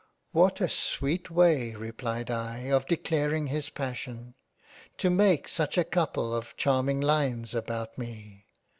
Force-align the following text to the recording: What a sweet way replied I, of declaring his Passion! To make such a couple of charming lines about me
What 0.31 0.59
a 0.59 0.67
sweet 0.67 1.29
way 1.29 1.75
replied 1.75 2.31
I, 2.31 2.71
of 2.71 2.87
declaring 2.87 3.45
his 3.45 3.69
Passion! 3.69 4.33
To 4.97 5.11
make 5.11 5.47
such 5.47 5.77
a 5.77 5.83
couple 5.83 6.33
of 6.33 6.57
charming 6.57 7.01
lines 7.01 7.53
about 7.53 7.95
me 7.99 8.47